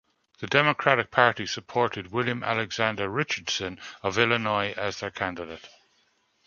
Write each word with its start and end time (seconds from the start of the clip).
The 0.39 0.47
Democratic 0.47 1.11
Party 1.11 1.45
supported 1.45 2.11
William 2.11 2.41
Alexander 2.41 3.07
Richardson 3.07 3.79
of 4.01 4.17
Illinois 4.17 4.73
as 4.75 4.99
their 4.99 5.11
candidate. 5.11 5.69